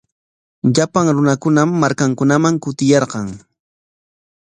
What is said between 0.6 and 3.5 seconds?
Llapan runakunam markankunaman kutiyarqan.